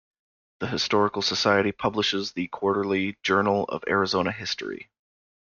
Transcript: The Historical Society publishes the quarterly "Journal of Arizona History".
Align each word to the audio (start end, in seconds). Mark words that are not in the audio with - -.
The 0.61 0.65
Historical 0.67 1.21
Society 1.21 1.71
publishes 1.71 2.31
the 2.31 2.47
quarterly 2.47 3.17
"Journal 3.21 3.65
of 3.65 3.83
Arizona 3.87 4.31
History". 4.31 4.89